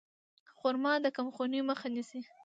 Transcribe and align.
خرما 0.57 0.93
د 1.03 1.07
کمخونۍ 1.15 1.61
مخه 1.69 1.87
نیسي. 1.95 2.19